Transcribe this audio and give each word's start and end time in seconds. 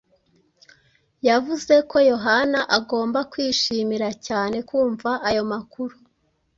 Yavuze 1.27 1.73
ko 1.89 1.97
Yohana 2.11 2.59
agomba 2.77 3.19
kwishimira 3.31 4.09
cyane 4.27 4.57
kumva 4.69 5.09
ayo 5.29 5.43
makuru. 5.51 5.95